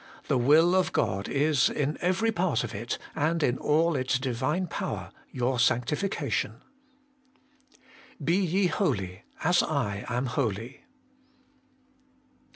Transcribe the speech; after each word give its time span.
The 0.29 0.37
will 0.39 0.73
of 0.75 0.93
God 0.93 1.29
is, 1.29 1.69
in 1.69 1.95
every 2.01 2.31
part 2.31 2.63
of 2.63 2.73
it, 2.73 2.97
and 3.15 3.43
in 3.43 3.59
all 3.59 3.95
its 3.95 4.17
Divine 4.17 4.65
power, 4.65 5.11
your 5.31 5.59
sanctification. 5.59 6.53
BE 8.17 8.47
TE 8.47 8.65
HOLY, 8.65 9.21
AS 9.43 9.61
I 9.61 10.05
AM 10.09 10.25
HOLY. 10.25 10.85